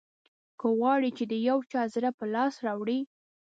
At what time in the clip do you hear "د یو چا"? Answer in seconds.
1.31-1.81